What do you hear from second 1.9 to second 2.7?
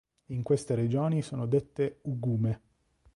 "ugume".